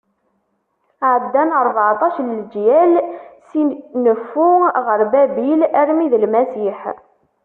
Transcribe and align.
Ɛeddan 1.13 1.51
rbeɛṭac 1.67 2.15
n 2.21 2.29
leǧyal 2.39 2.93
si 3.47 3.61
neffu 4.03 4.47
ɣer 4.85 4.99
Babil 5.13 5.61
armi 5.81 6.07
d 6.11 6.13
Lmasiḥ. 6.23 6.81